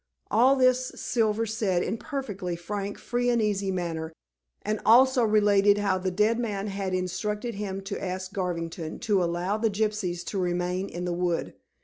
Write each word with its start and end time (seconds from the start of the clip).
All 0.31 0.55
this 0.55 0.91
Silver 0.95 1.45
said 1.45 1.83
in 1.83 1.93
a 1.93 1.97
perfectly 1.97 2.55
frank, 2.55 2.97
free 2.97 3.29
and 3.29 3.39
easy 3.39 3.69
manner, 3.71 4.11
and 4.63 4.79
also 4.83 5.23
related 5.23 5.77
how 5.77 5.99
the 5.99 6.09
dead 6.09 6.39
man 6.39 6.65
had 6.65 6.95
instructed 6.95 7.53
him 7.53 7.81
to 7.81 8.03
ask 8.03 8.33
Garvington 8.33 8.97
to 9.01 9.23
allow 9.23 9.57
the 9.59 9.69
gypsies 9.69 10.25
to 10.29 10.39
remain 10.39 10.89
in 10.89 11.05
the 11.05 11.13
wood. 11.13 11.53